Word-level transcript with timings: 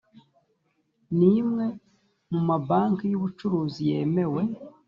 ni 1.17 1.29
imwe 1.41 1.65
mu 2.31 2.41
mabanki 2.47 3.05
y’ubucuruzi 3.11 3.81
yemewe 3.89 4.41